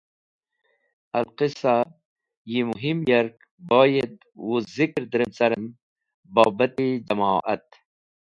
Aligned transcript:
Al-qisa, 1.17 1.73
yi 2.51 2.59
muhim 2.69 2.97
yark 3.11 3.35
boyad 3.69 4.13
wuz 4.47 4.63
zikr 4.77 5.03
drem 5.13 5.31
carem 5.37 5.65
boabt-e 6.33 6.87
jam’oat. 7.07 7.65